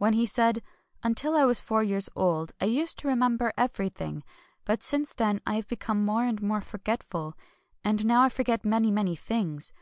[0.00, 0.62] Then he said:—"
[1.04, 4.24] Until I was four years old I used to remember everything;
[4.64, 7.34] but since then I have become more and more forgetful;
[7.84, 9.74] and now I forget many, many things.